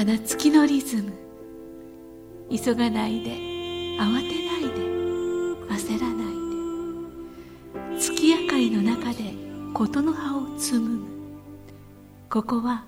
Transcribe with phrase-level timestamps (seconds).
[0.00, 1.12] やかな月のリズム。
[2.50, 3.32] 急がないで。
[3.98, 4.80] 慌てないで。
[5.68, 8.00] 焦らないで。
[8.00, 9.34] 月明かりの中で。
[9.74, 11.04] 事の葉を紡ぐ。
[12.30, 12.84] ここは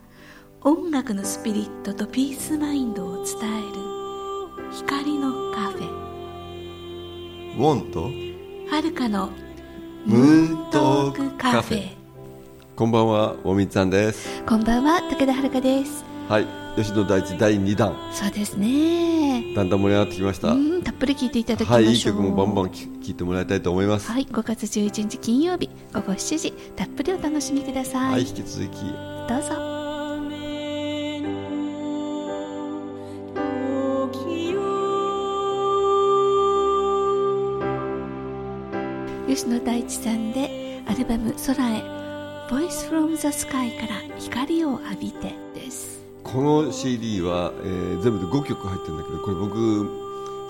[0.62, 3.78] 音楽のスピリットとピースマインドを伝える。
[4.72, 5.88] 光のカフェ。
[7.58, 8.04] ウォンと
[8.74, 9.28] はるかの
[10.06, 11.90] ムーントークカフェ。
[12.74, 14.42] こんばんはおみつさんです。
[14.44, 16.04] こんばんは武田遥です。
[16.26, 17.94] はい吉野大地第2弾。
[18.12, 19.54] そうですね。
[19.54, 20.52] だんだん盛り上がってきました。
[20.52, 21.84] うんたっぷり聞いていただきましょう。
[21.84, 24.10] はいいい曲もバンバン聴いてもらいたいと思います。
[24.10, 28.80] はい5月11日金曜日午後7時たっぷりお楽しみください、はい引き続き。
[29.28, 29.72] どうぞ。
[39.28, 41.82] 吉野大地さんでアルバム「空へ
[42.50, 45.91] Voice from the Sky から光を浴びて」です
[46.32, 49.86] この CD は、えー全部で5曲入ってるんだけどこれ僕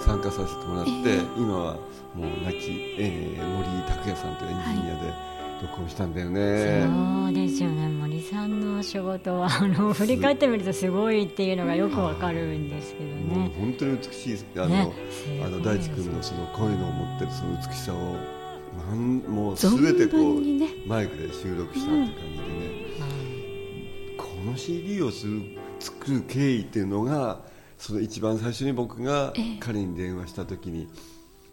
[0.01, 1.21] 参加させてもらって、ええ。
[1.37, 1.75] 今は
[2.15, 5.13] もう亡き、えー森拓也さんというエンジニアで
[5.63, 7.89] 録音したんだよね、そうですよね。
[7.89, 13.53] 森さんの仕事はあの振り返ってみるとすごいっていうのがよくわかるんですけどね。
[13.59, 14.93] 本当に美しいあの、ね。
[15.45, 18.17] あの大地君のその声の持ってるその美しさを
[18.89, 22.17] なんもうすべてこうねマイクで収録したって感じでね、
[24.17, 25.43] この CD をする
[25.83, 27.41] 作る経緯っていうのが
[27.79, 29.57] その一番最初に僕がええ。
[29.59, 30.89] 彼に電話した時に、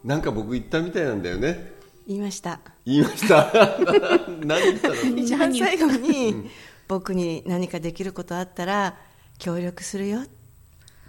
[0.03, 1.73] なんか僕言ったみたいなんだよね。
[2.08, 2.59] 言いました。
[2.86, 3.52] 言いました。
[4.45, 5.17] 何言ったの？
[5.17, 6.49] 一番最後に
[6.88, 8.95] 僕に何かできることあったら
[9.39, 10.23] 協力するよ。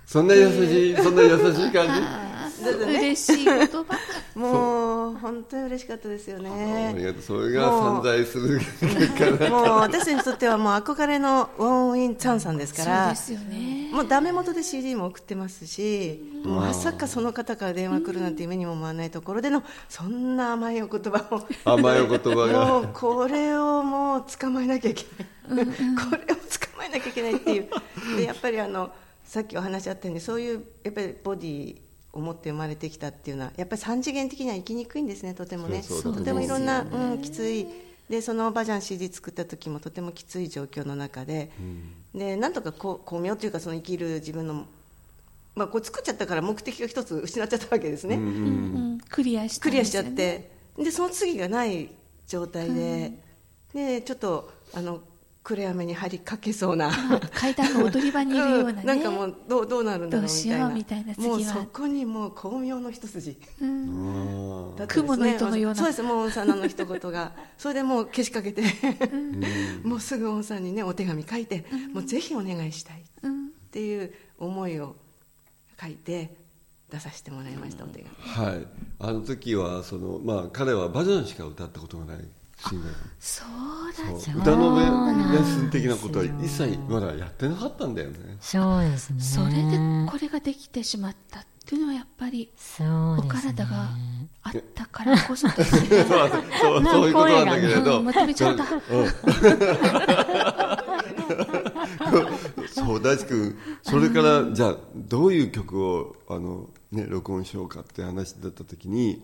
[0.06, 2.29] そんな優しいそんな優しい感だってね
[2.60, 3.84] 嬉しい言葉。
[4.34, 13.90] もう本当に嬉しかったですよじありねがとうそれが散財する結果だもう私にとってはもう憧れのウォン・イン・チャンさんですからそうですよね。
[13.92, 21.42] もうダメ元で CD も送ってますし、もうまさかその方から電話来るなんて夢にも思わないところでのそんな甘いお言葉を。
[21.64, 25.04] 甘いお言葉もがうこれをもう捕まえなきゃいけ
[25.48, 25.72] ない、こ
[26.16, 27.68] れを捕まえなきゃいけないっていう。
[28.16, 28.90] でやっぱりあの
[29.24, 31.78] さっきお話あったようにそういうやっぱりボディを
[32.18, 35.82] 持って生まれてきたっていうのはやっぱり三次元的には生きにくいんですねとてもね。
[35.82, 37.66] そうそうとてもいろんな、うん、きつい。
[38.08, 41.52] でそのバジャン CD 作った時もとてもきつい状況の中で、
[42.12, 44.66] でなんとかこう巧妙というかその生きる自分の
[45.54, 50.50] まあ、こう作っちゃったから目的が一つ失っちゃったわけですね、うんクリアしたクリアしちゃって。
[50.76, 51.90] でその次がない
[52.26, 53.12] 状態で、
[53.74, 55.00] でちょっとあの
[55.42, 56.90] 暗闇に張りかけそうな、
[57.34, 58.86] 階段の踊り場にいるようなね、ん。
[58.86, 63.38] なんかもうどうどうなるんだろうみどうしたよいうなみたいな次はもうそこにもう巧妙の一筋。
[63.60, 64.76] うん。
[64.76, 65.74] ね雲の糸のような。
[65.76, 66.02] そうです。
[66.02, 68.62] もう恩さんの一言が それでもうけしかけて。
[69.82, 74.96] もうすぐ恩さんにねお手紙書いて、もうぜひお願いしたいうんっていう思いを
[75.80, 76.36] 書いて
[76.90, 78.14] 出させてもらいました、お手紙。
[78.18, 78.66] はい。
[78.98, 82.28] あの時はその、まあ、彼はバジャンしか歌ったことがない
[82.68, 88.36] シンガーそうだそう歌のレッスン的なことは一切まだやってなかったんだよね。
[88.40, 89.20] そうですね。
[89.20, 89.78] それで
[90.10, 93.54] これができてしまったっていうのはやっぱりそうおですね。
[93.54, 93.88] 体が
[94.42, 96.04] あったからこそですね。
[96.04, 98.04] そうそうそういうことなんだけれど、うん。
[98.04, 98.64] まとめちゃった。
[102.68, 109.22] そう大地君それからじゃあどういう曲をあの、ね、録音しようかって話だった時に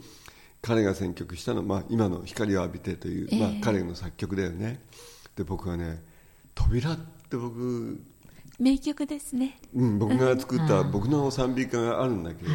[0.63, 4.81] 彼が選曲したのは、まあ、今の「光を浴びて」という、まあええ、彼の作曲だよね。
[5.37, 6.03] で僕はね
[6.55, 8.01] 「扉」って僕、
[8.59, 9.61] 名曲ですね。
[9.75, 12.53] うん、僕が作った僕の賛美歌があるんだけど、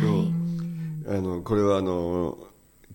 [1.16, 2.38] あのこれはあの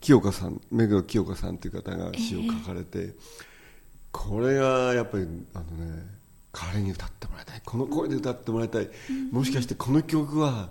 [0.01, 3.15] 清香さん目黒清香さんという方が詩を書かれて、
[4.11, 6.03] これがやっぱりあのね
[6.53, 7.63] 彼に歌ってもらいたい。
[7.65, 8.91] この声で歌ってもらいたい、
[9.31, 10.71] もしかしてこの曲は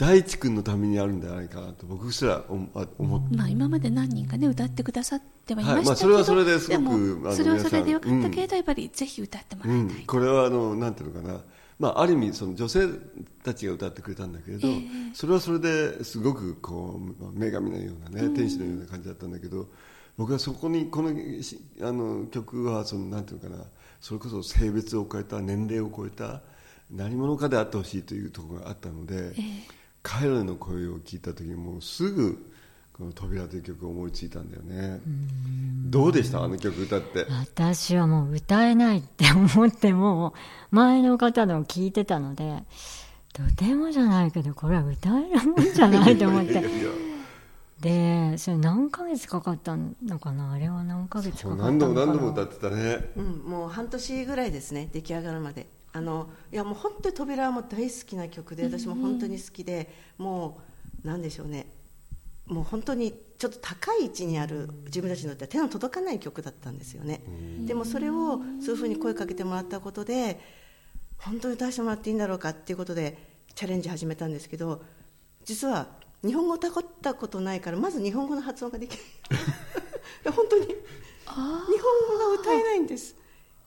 [0.00, 11.40] 大地君のためにあるんじゃないかなと僕すら思ってまあ今まで何人かね歌ってくださってはいましたけど、はいまあそれはそれですごくそれはそれでよかったけれど、やっぱりぜひ歌ってもらいたい、うん、これはあのなんていうのかな、
[11.78, 12.88] まあ、ある意味その女性
[13.44, 14.68] たちが歌ってくれたんだけれど、
[15.12, 19.68] それはそれですごくこうまあ女神のようなね、天使のような感じだったんだけど
[20.16, 21.10] 僕はそこにこの
[21.42, 23.64] しあの曲はそのなんていうのかな。
[24.00, 26.40] それこそ性別を超えた年齢を超えた
[26.90, 29.34] 何者かであってほしいというところがあったので、
[30.02, 32.46] 彼らの声を聞いた時にもうすぐ
[32.92, 35.00] この「扉」という曲を思いついたんだよね。
[35.86, 36.42] どうでした？
[36.42, 37.26] あの曲歌って。
[37.28, 40.34] 私はもう歌えないって思っても
[40.70, 42.64] 前の方のを聞いてたので
[43.32, 46.52] とてもじゃないけどこれは歌えるもんじゃないと思って。
[46.52, 46.90] いやいやいや。
[47.80, 50.52] でそれ何ヶ月かかったのかな？
[50.52, 51.70] あれは何ヶ月かかったのかな？
[51.70, 53.10] 何度も何度も歌ってたね。
[53.16, 60.60] うん、もう半年ぐらいですね出来上がるまであのいやもう本当に扉はもう大好きな曲で私も本当に好きで、も
[61.04, 61.66] うなんでしょうね。
[62.46, 67.22] もう本当にちょっと高い位置にある自分たちにとっては手の届かない曲だったんですよね、
[67.64, 70.40] でもそれをそういうふうに声かけてもらったことで
[71.16, 73.16] 本当に歌わせてもらっていいんだろうかっていうことで
[73.54, 74.82] チャレンジ始めたんですけど
[75.44, 75.86] 実は
[76.24, 79.00] 日本語を歌ったことないからまず日本語の発音ができない。
[80.34, 80.66] 本当に。
[80.66, 80.74] 日
[81.32, 83.14] 本語が歌えないんです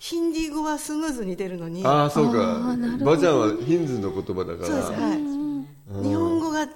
[0.03, 1.81] ヒンディー語はスムーズに出るのに。
[1.85, 2.31] ああそうか。
[2.31, 3.05] あーなるほど。
[3.05, 4.67] バジャンはヒンズーの言葉だから。
[4.67, 4.91] そうです。
[4.91, 5.17] はい。
[5.17, 5.67] うん。
[6.03, 6.67] 日本語が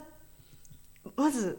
[1.18, 1.58] まず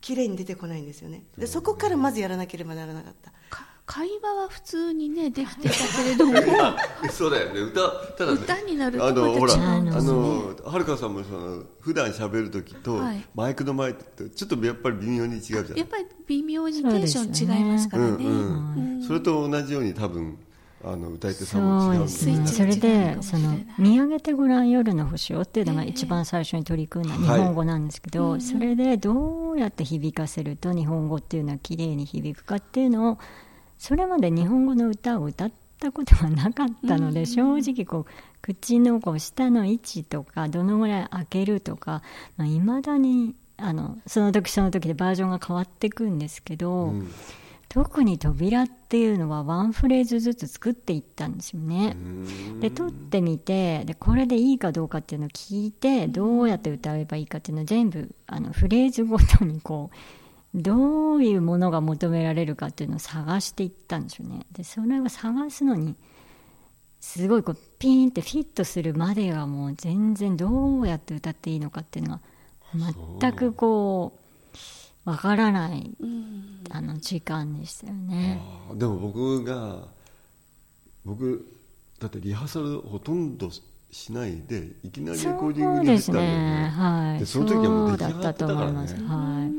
[0.00, 1.22] 綺麗に出てこないんですよね。
[1.38, 3.30] でそこからまずやらなければならなかった。
[3.48, 6.34] か会話は普通にねできてたけれども。
[7.12, 7.60] そうだよね。
[7.60, 7.80] 歌
[8.18, 8.40] ただね。
[8.42, 10.02] 歌になるとあのほらまた違あうんですね。
[10.08, 13.24] のはるかさんもその普段喋る時とはい。
[13.36, 15.78] マイクの前ってちょっとやっぱり微妙に違うじゃん。
[15.78, 18.10] やっぱり微妙にテンション違いますからね。
[18.18, 18.96] うん。
[18.96, 20.36] うん、それと同じように多分
[20.84, 22.54] あの歌い手さんも違うそうです。
[22.54, 33.18] それでその「見上げてごらん夜の星を」っていうのが一番最初に取り組んだ日本語なんですけど、それでどうやって響かせると日本語っていうのは綺麗に響くかっていうのを
[33.76, 42.02] それまで日本語の歌を歌ったことがなかったので、正直こう口のこう下の位置とかどのぐらい開けるとか
[42.38, 46.84] いまあ、未だにあのその時その時でバージョンが変わっていくんですけど。
[46.84, 47.08] うん
[47.68, 51.96] 特に扉っていうのはワンフレーズずつ作っていったんですよね。
[51.96, 59.90] うんで撮ってみてでこれでいいかどうかっていうのを聞いてどうやって歌えばいいかっていうのを全部あのフレーズごとにこ
[60.54, 64.46] うどういうものが求められるかっていうのを探していったんですよね。
[64.52, 65.94] でそれを探すのに
[67.00, 72.20] すごいこうピーンってフィットするまでがもう全然どうやって歌っていいのかっていうのが
[73.20, 74.58] 全くこう
[75.08, 75.90] わからない
[76.70, 78.42] あの時間でしたよね。
[78.74, 79.88] でも僕が
[81.02, 81.46] 僕
[81.98, 83.50] だってリハーサルほとんど
[83.90, 86.68] しないでいきなりレコーディングに入ったんだよね。
[86.68, 87.18] はい。
[87.20, 88.94] でその時はもう出来そうだったと上がってたから思います。
[88.94, 89.52] ねはい。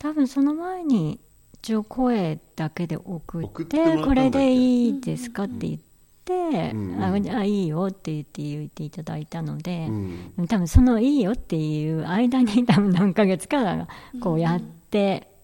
[0.00, 1.20] 多分その前に
[1.54, 5.80] 一応声だけで送送っってこれでいいですかって言っ
[6.24, 6.96] て、うん。
[6.96, 7.30] うん。
[7.30, 10.48] あいいよって言って言っていただいたので、うん。
[10.48, 13.86] 多分そのいいよっていう間に多分何ヶ月か
[14.20, 14.77] こうやって、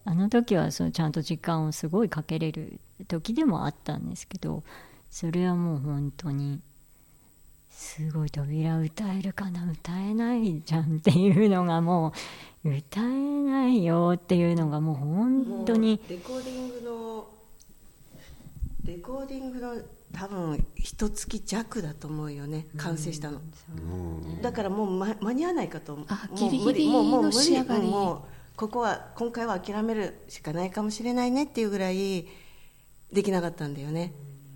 [0.07, 4.63] あの時はそのちゃんと時間をすごいかけれる時でもあったんですけど
[5.09, 6.61] それはもう本当に
[7.69, 12.13] すごい扉歌えるかな歌えないじゃんっていうのがも
[12.63, 17.27] う歌えないよっていうのがもう本当にレコーディングの
[18.85, 19.75] レコーディングの
[20.13, 22.67] 多分一月弱だと思うよね。
[22.77, 23.41] 完成したの、
[23.75, 24.41] うん。
[24.41, 26.05] だからもう、ま、間に合わないかと思う。
[26.07, 27.81] あギリギリの仕上がり。
[27.81, 28.21] うんもう
[28.55, 32.25] ここは今回は諦めるしかないかもしれないねっていうぐらい
[33.11, 34.13] できなかったんだよね、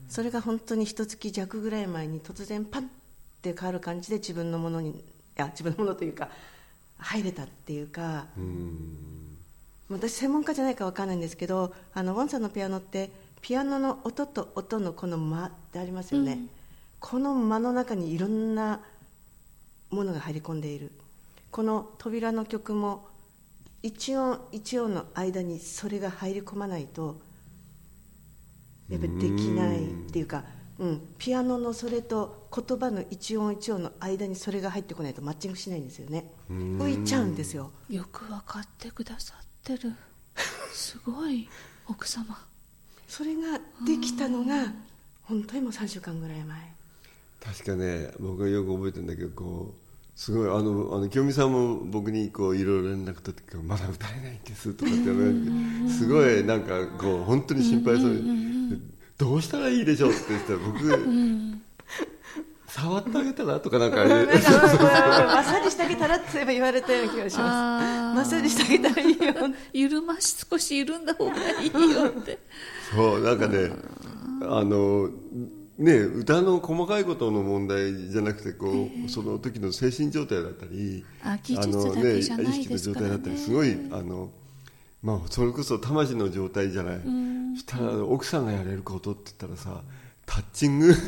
[0.07, 2.85] それが本当に一月弱ぐらい前に突然パンっ
[3.41, 5.03] て変わる感じで自分のものにい
[5.35, 6.29] や自分のものというか
[6.97, 9.37] 入れたっていうか、うん。
[9.89, 16.39] 私専門家じゃないかわかんないんですけどあのウォンさんのピアノってピアノの音と音のこの間ってありますよね、
[16.99, 18.81] この間の中にいろんな
[19.89, 20.91] ものが入り込んでいる。
[21.51, 23.08] この扉の曲も
[23.81, 27.21] 一音一音の間にそれが入り込まないと
[28.89, 30.43] やっぱりできないっていうか
[30.79, 36.31] うん、ピアノのそれと言葉の一音一音の間にそれが入ってこないとマッチングしないんですよね。
[36.49, 37.71] 浮いちゃうんですよ。
[37.89, 39.93] よく分かってくださってる。
[40.71, 41.49] すごい
[41.85, 42.45] 奥様。
[43.09, 44.71] それができたのが
[45.23, 46.73] 本当にもう3週間ぐらい前。
[47.41, 49.88] 確かね僕がよく覚えてるんだけどこう
[50.19, 58.81] すごいあのあの清美さんも僕にこういろいろ連絡取ってまだ歌えないんですとかってねすごいなんかこう本当に心配そうに
[59.17, 60.77] どうしたらいいでしょうって言ってたら僕、
[62.67, 63.61] 触ってあげたら？
[63.61, 64.41] とかなんかなんかマッ
[65.45, 69.33] サージしてあげたらって言われたような気がしまあすマッサージしてあげたらいいよ
[69.71, 72.39] 緩まし少し緩んだ方がいいよって
[72.93, 73.71] そうなんかね
[74.41, 75.09] あの
[75.79, 84.29] ね歌の細かいことの問題じゃなくてこう、その時の精神状態だったりあ技術だけじゃないですからね意識の状態だったりすごいあの
[85.01, 86.99] まあそれこそ魂の状態じゃない、
[87.53, 89.81] そしたら奥さんがやれることって言ったらさ
[90.25, 90.93] タッチング。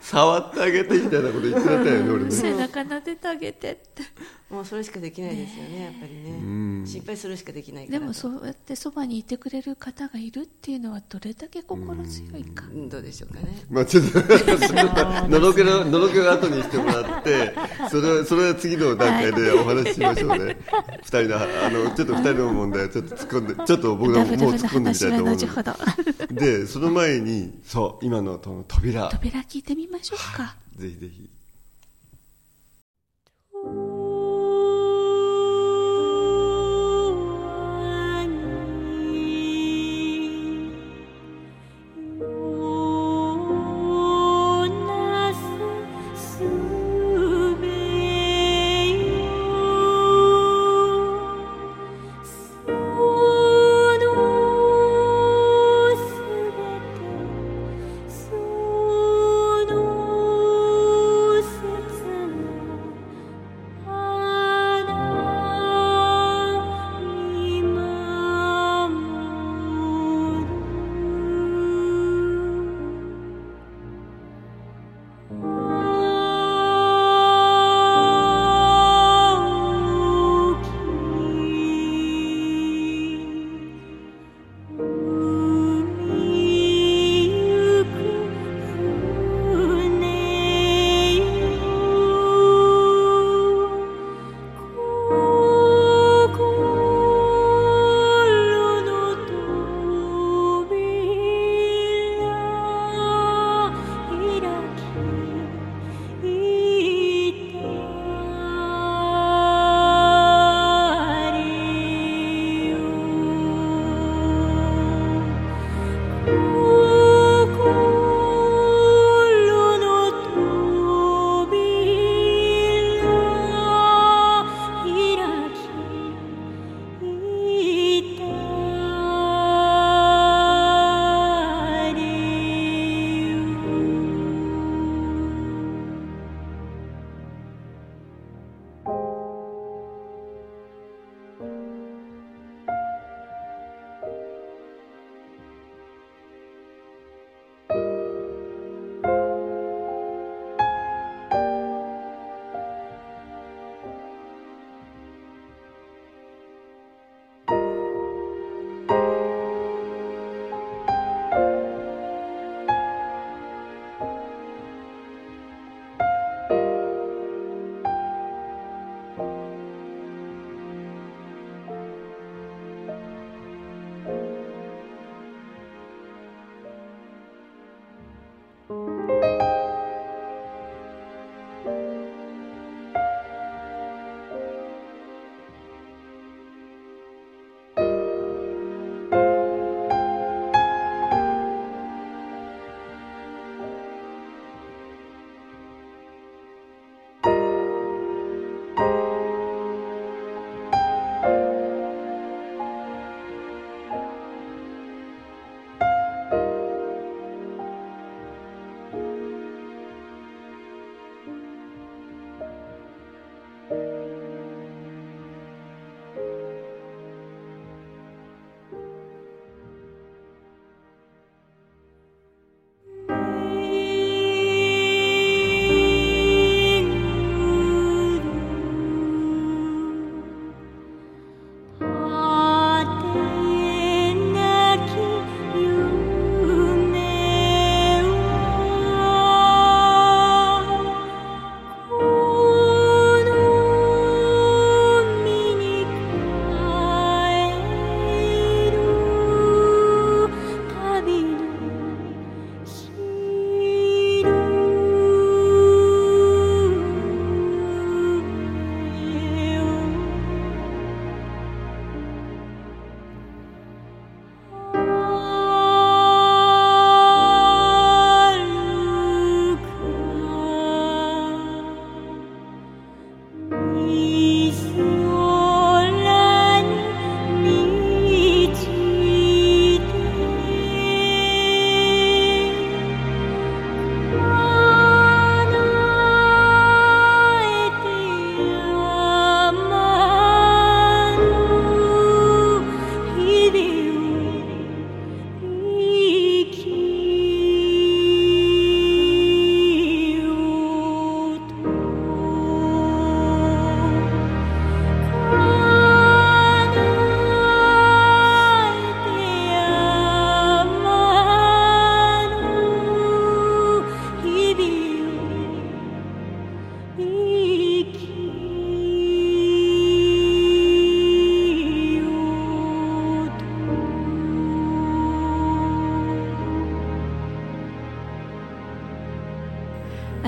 [0.00, 2.30] 触ってあげてみたいなこと言ってたよね俺ね。
[2.30, 4.02] 背中撫でてあげてって
[4.50, 6.86] もうそれしかできないですよねやっぱりね、ん。
[6.86, 7.98] 心配するしかできないから。
[7.98, 12.88] でもそうやってそばにいてくれる方がいるっていうのはどれだけ心強いか、うん。
[12.88, 13.64] どうでしょうかね。
[13.70, 14.18] まあちょっと
[15.28, 17.54] のろけののろけを後にしてもらって
[17.90, 20.56] それはそれは次の段階でお話ししましょうね。
[21.02, 25.72] 二人のあのちょっと二人の問題をちょっと突っ込んでちょっと僕らももう突っ込んでみたいと思うの後ほど。
[26.34, 29.08] ででその前にそう今のその扉。
[29.08, 30.56] 扉聞いてみましょうか。
[30.76, 31.30] ぜひぜひ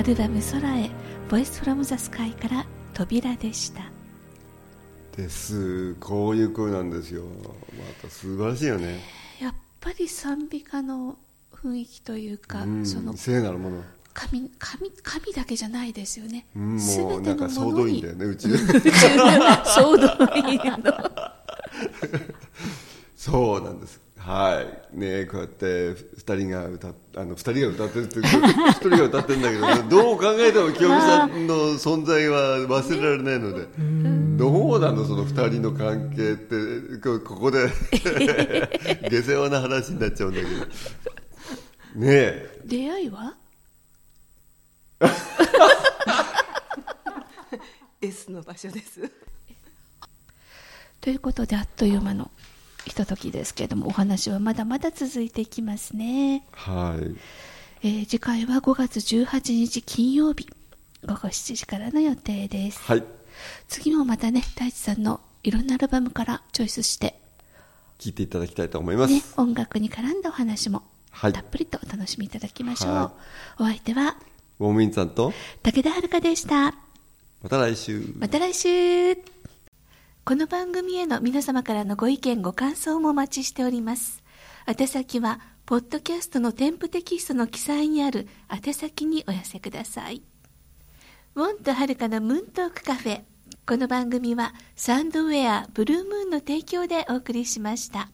[0.07, 0.89] ルバム「空へ
[1.29, 3.91] ボイスフラムザスカイから扉でした。
[5.17, 7.25] ですこういう声なんですよ。
[7.43, 7.51] ま
[8.01, 9.01] た素晴らしいよね。
[9.41, 11.19] やっぱり賛美歌の
[11.53, 13.83] 雰囲気というか、うんその聖なるもの。
[14.15, 18.57] 神神神だけじゃないですよね、うん全もうなんか総動員だよね うち総
[19.97, 20.95] 動員の。
[23.17, 24.61] そうなんですは
[24.93, 24.99] い。
[24.99, 28.27] ねこうやって二人が歌っあの二人が歌ってるって一
[28.81, 33.69] 人が歌ってるんだけど、ね、どう考えても清美さんの存在は忘れられないので、
[34.37, 37.69] どうなのその二人の関係ってこここで
[39.09, 40.51] 下世話な話になっちゃうんだけど。
[41.95, 42.61] ねえ。
[42.65, 43.37] 出会いは
[48.01, 49.01] ？S の場所です。
[51.01, 52.29] ということであっという間の
[52.87, 57.17] ひとときですけれどもお話はまだまだ続いていきますね、はい。
[57.83, 60.49] えー次回は5月18日金曜日。
[61.05, 62.81] 午後7時からの予定です。
[62.83, 63.05] はい。
[63.69, 67.21] 次もまたね大地さんのいろんなアルバムからチョイスして、
[67.99, 71.33] 聞いていただきたいと思います、ね、音楽に絡んだお話もはい。
[71.33, 73.13] たっぷりとお楽しみいただきましょう、は
[73.59, 74.17] お相手は
[74.59, 76.75] ウォーミンさんと武田遥でした。
[77.43, 78.03] また来週。
[78.17, 79.17] また来週
[80.29, 84.25] この番組への皆様からのご意見ご感想もお待ちしております。
[84.67, 90.25] 宛先はポッドキャストの添付テキストの記載にある宛先にお寄せください。
[91.37, 93.23] ウォンとはるかのムーントークカフェ。
[93.69, 98.09] この番組はサンドウェアブルームーンの提供でお送りしました。